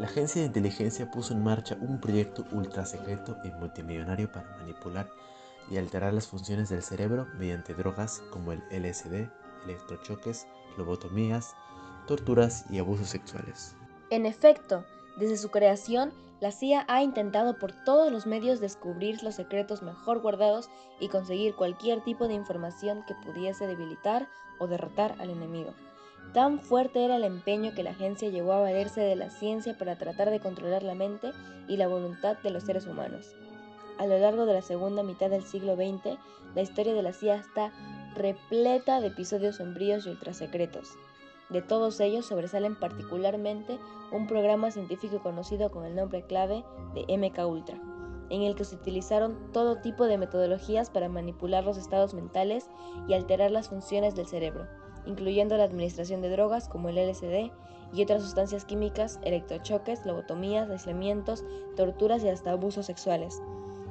la 0.00 0.06
agencia 0.06 0.40
de 0.40 0.46
inteligencia 0.46 1.10
puso 1.10 1.34
en 1.34 1.44
marcha 1.44 1.76
un 1.78 2.00
proyecto 2.00 2.46
ultra 2.52 2.86
secreto 2.86 3.36
y 3.44 3.50
multimillonario 3.50 4.32
para 4.32 4.56
manipular 4.56 5.10
y 5.70 5.76
alterar 5.76 6.14
las 6.14 6.26
funciones 6.26 6.70
del 6.70 6.82
cerebro 6.82 7.26
mediante 7.36 7.74
drogas 7.74 8.22
como 8.30 8.52
el 8.52 8.62
LSD, 8.70 9.28
electrochoques, 9.66 10.46
lobotomías, 10.78 11.54
torturas 12.06 12.64
y 12.70 12.78
abusos 12.78 13.10
sexuales. 13.10 13.76
En 14.08 14.24
efecto, 14.24 14.86
desde 15.18 15.36
su 15.36 15.50
creación, 15.50 16.14
la 16.40 16.50
CIA 16.50 16.86
ha 16.88 17.02
intentado 17.02 17.58
por 17.58 17.72
todos 17.84 18.10
los 18.10 18.26
medios 18.26 18.58
descubrir 18.58 19.22
los 19.22 19.34
secretos 19.34 19.82
mejor 19.82 20.20
guardados 20.20 20.70
y 20.98 21.08
conseguir 21.08 21.54
cualquier 21.54 22.02
tipo 22.02 22.26
de 22.26 22.32
información 22.32 23.04
que 23.06 23.14
pudiese 23.16 23.66
debilitar 23.66 24.28
o 24.58 24.66
derrotar 24.66 25.14
al 25.20 25.28
enemigo. 25.28 25.74
Tan 26.32 26.60
fuerte 26.60 27.04
era 27.04 27.16
el 27.16 27.24
empeño 27.24 27.74
que 27.74 27.82
la 27.82 27.90
agencia 27.90 28.28
llegó 28.28 28.52
a 28.52 28.60
valerse 28.60 29.00
de 29.00 29.16
la 29.16 29.30
ciencia 29.30 29.76
para 29.76 29.98
tratar 29.98 30.30
de 30.30 30.38
controlar 30.38 30.84
la 30.84 30.94
mente 30.94 31.32
y 31.66 31.76
la 31.76 31.88
voluntad 31.88 32.38
de 32.38 32.50
los 32.50 32.62
seres 32.62 32.86
humanos. 32.86 33.34
A 33.98 34.06
lo 34.06 34.16
largo 34.16 34.46
de 34.46 34.54
la 34.54 34.62
segunda 34.62 35.02
mitad 35.02 35.28
del 35.28 35.42
siglo 35.42 35.74
XX, 35.74 36.18
la 36.54 36.62
historia 36.62 36.94
de 36.94 37.02
la 37.02 37.12
CIA 37.12 37.34
está 37.34 37.72
repleta 38.14 39.00
de 39.00 39.08
episodios 39.08 39.56
sombríos 39.56 40.06
y 40.06 40.10
ultrasecretos. 40.10 40.90
De 41.48 41.62
todos 41.62 41.98
ellos 41.98 42.26
sobresalen 42.26 42.78
particularmente 42.78 43.80
un 44.12 44.28
programa 44.28 44.70
científico 44.70 45.20
conocido 45.24 45.72
con 45.72 45.84
el 45.84 45.96
nombre 45.96 46.22
clave 46.22 46.64
de 46.94 47.18
MK 47.18 47.44
Ultra, 47.44 47.76
en 48.28 48.42
el 48.42 48.54
que 48.54 48.64
se 48.64 48.76
utilizaron 48.76 49.50
todo 49.52 49.80
tipo 49.80 50.04
de 50.04 50.16
metodologías 50.16 50.90
para 50.90 51.08
manipular 51.08 51.64
los 51.64 51.76
estados 51.76 52.14
mentales 52.14 52.70
y 53.08 53.14
alterar 53.14 53.50
las 53.50 53.68
funciones 53.68 54.14
del 54.14 54.28
cerebro 54.28 54.68
incluyendo 55.06 55.56
la 55.56 55.64
administración 55.64 56.22
de 56.22 56.30
drogas 56.30 56.68
como 56.68 56.88
el 56.88 56.96
LSD 56.96 57.50
y 57.92 58.02
otras 58.02 58.22
sustancias 58.22 58.64
químicas, 58.64 59.18
electrochoques, 59.24 60.04
lobotomías, 60.06 60.70
aislamientos, 60.70 61.44
torturas 61.76 62.22
y 62.22 62.28
hasta 62.28 62.52
abusos 62.52 62.86
sexuales. 62.86 63.40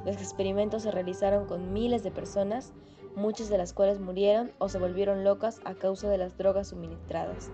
Los 0.04 0.16
experimentos 0.16 0.82
se 0.82 0.90
realizaron 0.90 1.46
con 1.46 1.72
miles 1.72 2.02
de 2.02 2.10
personas, 2.10 2.72
muchas 3.14 3.48
de 3.48 3.58
las 3.58 3.72
cuales 3.72 4.00
murieron 4.00 4.52
o 4.58 4.68
se 4.68 4.78
volvieron 4.78 5.24
locas 5.24 5.60
a 5.64 5.74
causa 5.74 6.08
de 6.08 6.18
las 6.18 6.38
drogas 6.38 6.68
suministradas. 6.68 7.50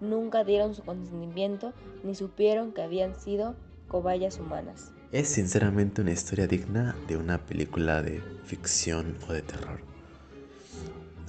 Nunca 0.00 0.44
dieron 0.44 0.74
su 0.74 0.82
consentimiento 0.82 1.72
ni 2.04 2.14
supieron 2.14 2.72
que 2.72 2.82
habían 2.82 3.14
sido 3.14 3.56
cobayas 3.88 4.38
humanas. 4.38 4.92
Es 5.12 5.28
sinceramente 5.28 6.00
una 6.02 6.12
historia 6.12 6.46
digna 6.46 6.94
de 7.08 7.16
una 7.16 7.38
película 7.38 8.00
de 8.00 8.22
ficción 8.44 9.16
o 9.28 9.32
de 9.32 9.42
terror. 9.42 9.89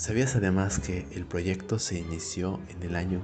¿Sabías 0.02 0.36
además 0.36 0.80
que 0.80 1.06
el 1.12 1.28
proyecto 1.28 1.78
se 1.78 2.00
inició 2.00 2.60
en 2.70 2.82
el 2.82 2.96
año 2.96 3.22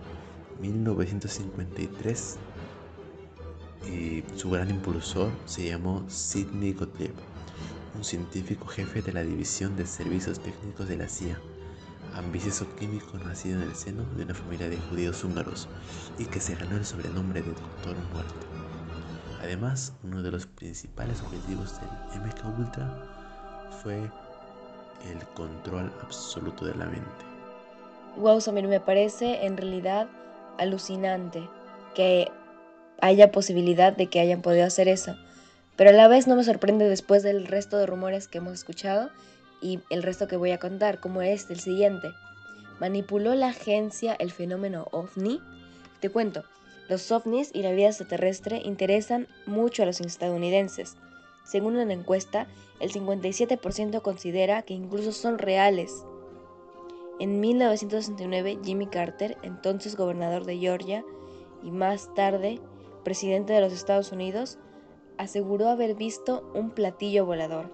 1953 0.62 2.38
y 3.92 4.24
su 4.36 4.52
gran 4.52 4.70
impulsor 4.70 5.32
se 5.48 5.68
llamó 5.68 6.08
Sidney 6.08 6.74
Gottlieb, 6.74 7.16
un 7.96 8.04
científico 8.04 8.68
jefe 8.68 9.02
de 9.02 9.12
la 9.12 9.24
División 9.24 9.76
de 9.76 9.88
Servicios 9.88 10.40
Técnicos 10.40 10.88
de 10.88 10.98
la 10.98 11.10
CIA, 11.10 11.42
ambicioso 12.14 12.68
químico 12.76 13.18
nacido 13.26 13.60
en 13.60 13.70
el 13.70 13.76
seno 13.76 14.04
de 14.16 14.26
una 14.26 14.36
familia 14.36 14.70
de 14.70 14.78
judíos 14.78 15.24
húngaros 15.24 15.68
y 16.20 16.26
que 16.26 16.40
se 16.40 16.54
ganó 16.54 16.78
el 16.78 16.86
sobrenombre 16.86 17.42
de 17.42 17.54
Doctor 17.54 17.96
Muerte. 18.14 18.46
Además, 19.42 19.94
uno 20.04 20.22
de 20.22 20.30
los 20.30 20.46
principales 20.46 21.24
objetivos 21.24 21.74
del 21.82 22.22
MK 22.22 22.60
Ultra 22.60 23.72
fue 23.82 24.12
el 25.10 25.26
control 25.30 25.92
absoluto 26.04 26.66
de 26.66 26.76
la 26.76 26.86
mente. 26.86 27.26
Wow, 28.18 28.42
Samir, 28.42 28.68
me 28.68 28.80
parece 28.80 29.46
en 29.46 29.58
realidad 29.58 30.08
alucinante 30.58 31.48
que 31.94 32.32
haya 33.00 33.32
posibilidad 33.32 33.94
de 33.96 34.08
que 34.08 34.20
hayan 34.20 34.42
podido 34.42 34.66
hacer 34.66 34.88
eso. 34.88 35.16
Pero 35.76 35.92
a 35.92 35.94
la 35.94 36.08
vez 36.08 36.28
no 36.28 36.36
me 36.36 36.44
sorprende 36.44 36.90
después 36.90 37.22
del 37.22 37.46
resto 37.46 37.78
de 37.78 37.86
rumores 37.86 38.28
que 38.28 38.40
hemos 38.40 38.54
escuchado 38.54 39.12
y 39.62 39.80
el 39.90 40.04
resto 40.04 40.28
que 40.28 40.38
voy 40.38 40.52
a 40.52 40.60
contar, 40.60 41.00
como 41.00 41.22
es 41.22 41.50
el 41.50 41.60
siguiente. 41.60 42.10
¿Manipuló 42.80 43.36
la 43.36 43.50
agencia 43.50 44.16
el 44.18 44.32
fenómeno 44.32 44.88
ovni? 44.92 45.42
Te 46.00 46.10
cuento, 46.10 46.44
los 46.90 47.12
ovnis 47.12 47.52
y 47.54 47.62
la 47.64 47.72
vida 47.72 47.88
extraterrestre 47.88 48.62
interesan 48.64 49.28
mucho 49.46 49.84
a 49.84 49.86
los 49.86 50.00
estadounidenses. 50.02 50.96
Según 51.48 51.78
una 51.78 51.94
encuesta, 51.94 52.46
el 52.82 52.92
57% 52.92 54.02
considera 54.02 54.64
que 54.64 54.74
incluso 54.74 55.14
son 55.14 55.38
reales. 55.38 56.04
En 57.22 57.40
1969, 57.40 58.60
Jimmy 58.66 58.88
Carter, 58.88 59.38
entonces 59.44 59.96
gobernador 59.96 60.44
de 60.44 60.58
Georgia 60.58 61.06
y 61.64 61.72
más 61.72 62.14
tarde 62.16 62.60
presidente 63.06 63.54
de 63.54 63.62
los 63.62 63.72
Estados 63.72 64.12
Unidos, 64.12 64.60
aseguró 65.18 65.70
haber 65.70 65.96
visto 65.96 66.52
un 66.54 66.72
platillo 66.72 67.26
volador. 67.26 67.72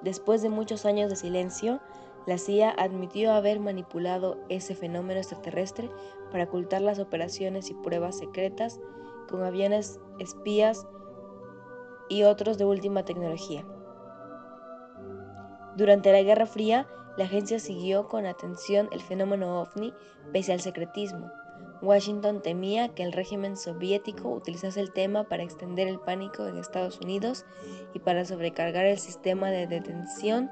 Después 0.00 0.40
de 0.40 0.48
muchos 0.48 0.86
años 0.86 1.10
de 1.10 1.16
silencio, 1.16 1.82
la 2.26 2.38
CIA 2.38 2.70
admitió 2.70 3.32
haber 3.32 3.60
manipulado 3.60 4.38
ese 4.48 4.74
fenómeno 4.74 5.20
extraterrestre 5.20 5.90
para 6.32 6.44
ocultar 6.44 6.80
las 6.80 6.98
operaciones 6.98 7.68
y 7.68 7.74
pruebas 7.74 8.16
secretas 8.16 8.80
con 9.28 9.42
aviones 9.42 10.00
espías 10.18 10.86
y 12.08 12.24
otros 12.24 12.58
de 12.58 12.64
última 12.64 13.04
tecnología. 13.04 13.64
Durante 15.76 16.12
la 16.12 16.22
Guerra 16.22 16.46
Fría, 16.46 16.86
la 17.16 17.24
agencia 17.24 17.58
siguió 17.58 18.08
con 18.08 18.26
atención 18.26 18.88
el 18.92 19.00
fenómeno 19.00 19.60
ovni 19.60 19.92
pese 20.32 20.52
al 20.52 20.60
secretismo. 20.60 21.30
Washington 21.82 22.40
temía 22.40 22.88
que 22.88 23.02
el 23.02 23.12
régimen 23.12 23.56
soviético 23.56 24.30
utilizase 24.30 24.80
el 24.80 24.92
tema 24.92 25.24
para 25.24 25.42
extender 25.42 25.86
el 25.88 26.00
pánico 26.00 26.46
en 26.46 26.58
Estados 26.58 27.00
Unidos 27.00 27.44
y 27.92 27.98
para 27.98 28.24
sobrecargar 28.24 28.86
el 28.86 28.98
sistema 28.98 29.50
de 29.50 29.66
detención, 29.66 30.50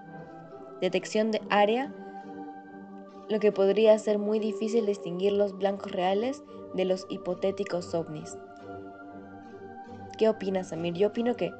detección 0.80 1.30
de 1.30 1.40
área, 1.48 1.94
lo 3.28 3.40
que 3.40 3.52
podría 3.52 3.94
hacer 3.94 4.18
muy 4.18 4.38
difícil 4.38 4.84
distinguir 4.84 5.32
los 5.32 5.56
blancos 5.56 5.90
reales 5.90 6.42
de 6.74 6.84
los 6.84 7.06
hipotéticos 7.08 7.94
ovnis. 7.94 8.36
¿Qué 10.22 10.28
opinas, 10.28 10.72
Amir? 10.72 10.94
Yo 10.94 11.08
opino 11.08 11.34
que, 11.34 11.52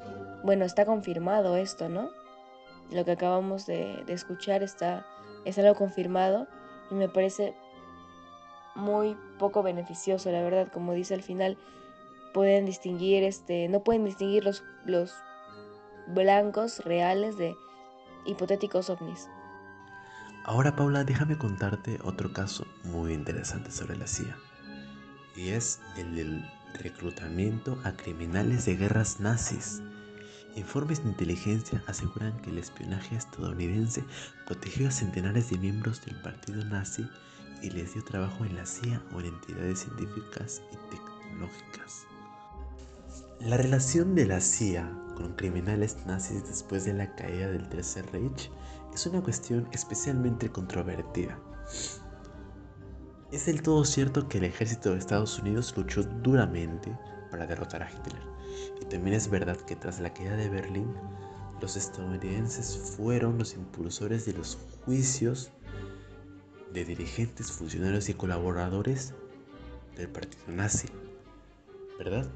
bueno, 0.44 0.64
está 0.64 0.86
confirmado 0.86 1.56
esto, 1.56 1.88
¿no? 1.88 2.10
Lo 2.92 3.04
que 3.04 3.10
acabamos 3.10 3.66
de, 3.66 4.04
escuchar 4.06 4.62
está, 4.62 5.04
es 5.44 5.58
algo 5.58 5.74
confirmado 5.74 6.46
y 6.88 6.94
me 6.94 7.08
parece 7.08 7.56
muy 8.76 9.16
poco 9.40 9.64
beneficioso, 9.64 10.30
la 10.30 10.42
verdad. 10.42 10.68
Como 10.72 10.92
dice 10.92 11.14
al 11.14 11.24
final, 11.24 11.58
pueden 12.32 12.64
distinguir, 12.64 13.24
este, 13.24 13.68
no 13.68 13.82
pueden 13.82 14.04
distinguir 14.04 14.44
los, 14.44 14.62
los 14.84 15.12
blancos 16.06 16.84
reales 16.84 17.36
de 17.38 17.56
hipotéticos 18.26 18.90
ovnis. 18.90 19.28
Ahora, 20.44 20.76
Paula, 20.76 21.02
déjame 21.02 21.36
contarte 21.36 21.98
otro 22.04 22.32
caso 22.32 22.64
muy 22.84 23.12
interesante 23.12 23.72
sobre 23.72 23.96
la 23.96 24.06
CIA. 24.06 24.36
Y 25.34 25.48
es 25.48 25.80
el 25.96 26.14
del 26.14 26.44
reclutamiento 26.74 27.78
a 27.84 27.92
criminales 27.92 28.64
de 28.66 28.76
guerras 28.76 29.20
nazis. 29.20 29.82
Informes 30.54 31.02
de 31.02 31.10
inteligencia 31.10 31.82
aseguran 31.86 32.38
que 32.42 32.50
el 32.50 32.58
espionaje 32.58 33.16
estadounidense 33.16 34.04
protegió 34.46 34.88
a 34.88 34.90
centenares 34.90 35.50
de 35.50 35.58
miembros 35.58 36.04
del 36.04 36.20
partido 36.20 36.64
nazi 36.64 37.06
y 37.62 37.70
les 37.70 37.94
dio 37.94 38.04
trabajo 38.04 38.44
en 38.44 38.56
la 38.56 38.66
CIA 38.66 39.02
o 39.14 39.20
en 39.20 39.26
entidades 39.26 39.80
científicas 39.80 40.62
y 40.72 40.76
tecnológicas. 40.94 42.06
La 43.40 43.56
relación 43.56 44.14
de 44.14 44.26
la 44.26 44.40
CIA 44.40 44.90
con 45.16 45.34
criminales 45.34 45.96
nazis 46.06 46.46
después 46.46 46.84
de 46.84 46.94
la 46.94 47.14
caída 47.14 47.48
del 47.50 47.68
Tercer 47.68 48.04
Reich 48.12 48.50
es 48.94 49.06
una 49.06 49.22
cuestión 49.22 49.68
especialmente 49.72 50.50
controvertida. 50.50 51.38
Es 53.32 53.46
del 53.46 53.62
todo 53.62 53.82
cierto 53.86 54.28
que 54.28 54.36
el 54.36 54.44
ejército 54.44 54.90
de 54.90 54.98
Estados 54.98 55.38
Unidos 55.38 55.72
luchó 55.74 56.02
duramente 56.02 56.94
para 57.30 57.46
derrotar 57.46 57.82
a 57.82 57.90
Hitler. 57.90 58.20
Y 58.82 58.84
también 58.84 59.16
es 59.16 59.30
verdad 59.30 59.56
que 59.56 59.74
tras 59.74 60.00
la 60.00 60.12
caída 60.12 60.36
de 60.36 60.50
Berlín, 60.50 60.92
los 61.62 61.76
estadounidenses 61.76 62.76
fueron 62.76 63.38
los 63.38 63.54
impulsores 63.54 64.26
de 64.26 64.34
los 64.34 64.58
juicios 64.84 65.50
de 66.74 66.84
dirigentes, 66.84 67.50
funcionarios 67.50 68.10
y 68.10 68.14
colaboradores 68.14 69.14
del 69.96 70.08
partido 70.08 70.44
nazi. 70.48 70.88
¿Verdad? 71.98 72.26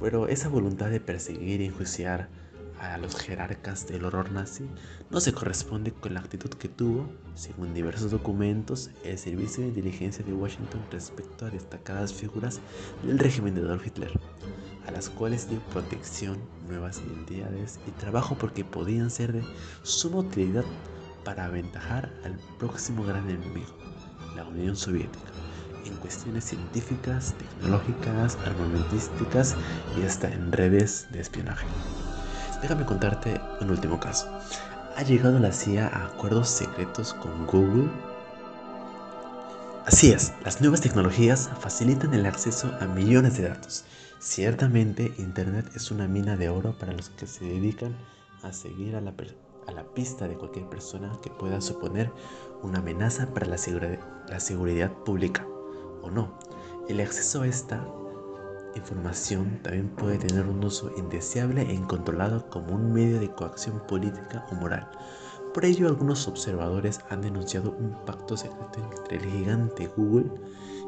Pero 0.00 0.28
esa 0.28 0.48
voluntad 0.48 0.88
de 0.88 1.00
perseguir 1.00 1.60
y 1.60 1.66
enjuiciar 1.66 2.30
a 2.82 2.98
los 2.98 3.16
jerarcas 3.16 3.86
del 3.86 4.04
horror 4.04 4.32
nazi 4.32 4.68
no 5.10 5.20
se 5.20 5.32
corresponde 5.32 5.92
con 5.92 6.14
la 6.14 6.20
actitud 6.20 6.50
que 6.50 6.68
tuvo, 6.68 7.08
según 7.34 7.72
diversos 7.72 8.10
documentos, 8.10 8.90
el 9.04 9.16
Servicio 9.16 9.62
de 9.62 9.68
Inteligencia 9.68 10.24
de 10.24 10.32
Washington 10.32 10.82
respecto 10.90 11.46
a 11.46 11.50
destacadas 11.50 12.12
figuras 12.12 12.60
del 13.04 13.20
régimen 13.20 13.54
de 13.54 13.60
Adolf 13.60 13.86
Hitler, 13.86 14.10
a 14.86 14.90
las 14.90 15.08
cuales 15.08 15.48
dio 15.48 15.60
protección, 15.70 16.38
nuevas 16.66 17.00
identidades 17.06 17.78
y 17.86 17.92
trabajo 17.92 18.36
porque 18.36 18.64
podían 18.64 19.10
ser 19.10 19.32
de 19.32 19.44
suma 19.84 20.18
utilidad 20.18 20.64
para 21.24 21.44
aventajar 21.44 22.12
al 22.24 22.36
próximo 22.58 23.04
gran 23.04 23.30
enemigo, 23.30 23.78
la 24.34 24.44
Unión 24.44 24.74
Soviética, 24.74 25.30
en 25.84 25.94
cuestiones 25.98 26.44
científicas, 26.44 27.34
tecnológicas, 27.38 28.36
armamentísticas 28.44 29.54
y 29.96 30.04
hasta 30.04 30.32
en 30.32 30.50
redes 30.50 31.06
de 31.12 31.20
espionaje. 31.20 31.66
Déjame 32.62 32.86
contarte 32.86 33.40
un 33.60 33.70
último 33.70 33.98
caso. 33.98 34.28
¿Ha 34.96 35.02
llegado 35.02 35.40
la 35.40 35.50
CIA 35.50 35.88
a 35.88 36.06
acuerdos 36.06 36.48
secretos 36.48 37.12
con 37.12 37.44
Google? 37.46 37.90
Así 39.84 40.12
es, 40.12 40.32
las 40.44 40.60
nuevas 40.60 40.80
tecnologías 40.80 41.50
facilitan 41.58 42.14
el 42.14 42.24
acceso 42.24 42.70
a 42.80 42.86
millones 42.86 43.36
de 43.36 43.48
datos. 43.48 43.84
Ciertamente, 44.20 45.12
Internet 45.18 45.72
es 45.74 45.90
una 45.90 46.06
mina 46.06 46.36
de 46.36 46.50
oro 46.50 46.78
para 46.78 46.92
los 46.92 47.10
que 47.10 47.26
se 47.26 47.44
dedican 47.44 47.96
a 48.44 48.52
seguir 48.52 48.94
a 48.94 49.00
la, 49.00 49.12
a 49.66 49.72
la 49.72 49.82
pista 49.82 50.28
de 50.28 50.36
cualquier 50.36 50.66
persona 50.66 51.18
que 51.20 51.30
pueda 51.30 51.60
suponer 51.60 52.12
una 52.62 52.78
amenaza 52.78 53.26
para 53.34 53.46
la, 53.46 53.56
la 54.28 54.38
seguridad 54.38 54.92
pública 55.04 55.44
o 56.00 56.10
no. 56.12 56.38
El 56.88 57.00
acceso 57.00 57.42
a 57.42 57.48
esta 57.48 57.84
información 58.74 59.60
también 59.62 59.88
puede 59.88 60.18
tener 60.18 60.46
un 60.46 60.64
uso 60.64 60.90
indeseable 60.96 61.62
e 61.62 61.74
incontrolado 61.74 62.48
como 62.48 62.74
un 62.74 62.92
medio 62.92 63.20
de 63.20 63.30
coacción 63.30 63.80
política 63.86 64.46
o 64.50 64.54
moral. 64.54 64.88
Por 65.52 65.64
ello, 65.64 65.86
algunos 65.88 66.26
observadores 66.28 67.00
han 67.10 67.20
denunciado 67.20 67.72
un 67.72 68.04
pacto 68.06 68.36
secreto 68.36 68.78
entre 68.96 69.18
el 69.18 69.30
gigante 69.30 69.86
Google 69.96 70.30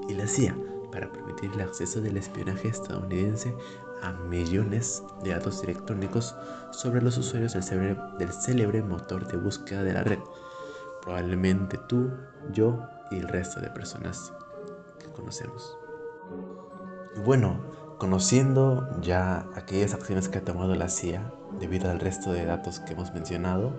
y 0.09 0.15
la 0.15 0.27
CIA 0.27 0.57
para 0.91 1.13
permitir 1.13 1.51
el 1.53 1.61
acceso 1.61 2.01
del 2.01 2.17
espionaje 2.17 2.69
estadounidense 2.69 3.55
a 4.03 4.13
millones 4.13 5.03
de 5.23 5.31
datos 5.31 5.63
electrónicos 5.65 6.35
sobre 6.73 7.03
los 7.03 7.19
usuarios 7.19 7.53
del 7.53 7.63
célebre, 7.63 7.97
del 8.19 8.33
célebre 8.33 8.83
motor 8.83 9.27
de 9.27 9.37
búsqueda 9.37 9.83
de 9.83 9.93
la 9.93 10.05
red. 10.05 10.21
Probablemente 11.03 11.79
tú, 11.89 12.11
yo 12.53 12.81
y 13.11 13.19
el 13.19 13.29
resto 13.29 13.61
de 13.61 13.69
personas 13.71 14.33
que 14.99 15.07
conocemos. 15.13 15.77
Bueno, 17.23 17.61
conociendo 17.99 18.89
ya 19.01 19.47
aquellas 19.55 19.95
acciones 19.95 20.29
que 20.29 20.39
ha 20.39 20.45
tomado 20.45 20.75
la 20.75 20.89
CIA 20.89 21.33
debido 21.61 21.91
al 21.91 22.01
resto 22.01 22.33
de 22.33 22.45
datos 22.45 22.81
que 22.81 22.95
hemos 22.95 23.15
mencionado, 23.15 23.73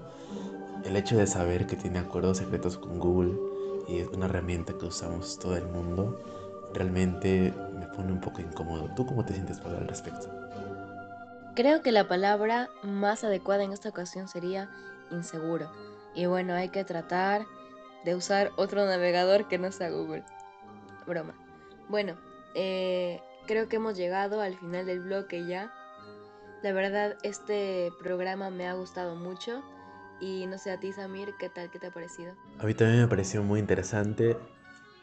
el 0.85 0.95
hecho 0.95 1.17
de 1.17 1.27
saber 1.27 1.67
que 1.67 1.75
tiene 1.75 1.99
acuerdos 1.99 2.37
secretos 2.37 2.77
con 2.77 2.99
Google 2.99 3.37
y 3.87 3.99
es 3.99 4.07
una 4.07 4.25
herramienta 4.25 4.73
que 4.77 4.85
usamos 4.85 5.37
todo 5.37 5.57
el 5.57 5.65
mundo, 5.67 6.19
realmente 6.73 7.53
me 7.77 7.87
pone 7.87 8.13
un 8.13 8.21
poco 8.21 8.41
incómodo. 8.41 8.89
¿Tú 8.95 9.05
cómo 9.05 9.25
te 9.25 9.33
sientes 9.33 9.59
para 9.59 9.77
al 9.77 9.87
respecto? 9.87 10.29
Creo 11.55 11.81
que 11.81 11.91
la 11.91 12.07
palabra 12.07 12.69
más 12.83 13.23
adecuada 13.23 13.63
en 13.63 13.73
esta 13.73 13.89
ocasión 13.89 14.27
sería 14.27 14.69
inseguro. 15.11 15.69
Y 16.13 16.25
bueno, 16.25 16.53
hay 16.53 16.69
que 16.69 16.85
tratar 16.85 17.45
de 18.05 18.15
usar 18.15 18.51
otro 18.55 18.85
navegador 18.85 19.47
que 19.47 19.57
no 19.57 19.71
sea 19.71 19.89
Google. 19.89 20.23
Broma. 21.05 21.33
Bueno, 21.89 22.15
eh, 22.55 23.21
creo 23.45 23.69
que 23.69 23.75
hemos 23.75 23.95
llegado 23.95 24.41
al 24.41 24.57
final 24.57 24.85
del 24.85 25.01
bloque 25.01 25.45
ya. 25.45 25.71
La 26.63 26.71
verdad, 26.71 27.17
este 27.21 27.91
programa 27.99 28.49
me 28.49 28.67
ha 28.67 28.73
gustado 28.73 29.15
mucho. 29.15 29.63
Y 30.19 30.47
no 30.47 30.57
sé 30.57 30.71
a 30.71 30.79
ti, 30.79 30.93
Samir, 30.93 31.33
¿qué 31.37 31.49
tal? 31.49 31.69
¿Qué 31.69 31.77
te 31.77 31.87
ha 31.87 31.91
parecido? 31.91 32.33
A 32.59 32.65
mí 32.65 32.73
también 32.73 33.01
me 33.01 33.07
pareció 33.07 33.43
muy 33.43 33.59
interesante. 33.59 34.37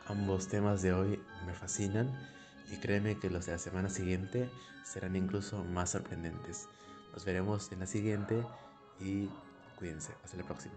Ambos 0.07 0.49
temas 0.49 0.83
de 0.83 0.93
hoy 0.93 1.23
me 1.47 1.53
fascinan. 1.53 2.11
Y 2.71 2.79
créeme 2.79 3.19
que 3.19 3.29
los 3.29 3.47
de 3.47 3.53
la 3.53 3.59
semana 3.59 3.91
siguiente 3.91 4.51
serán 4.85 5.15
incluso 5.15 5.63
más 5.65 5.91
sorprendentes. 5.91 6.69
Nos 7.13 7.25
veremos 7.27 7.71
en 7.71 7.81
la 7.81 7.87
siguiente 7.87 8.43
y 8.99 9.29
cuídense. 9.79 10.15
Hasta 10.25 10.39
la 10.39 10.45
próxima. 10.45 10.75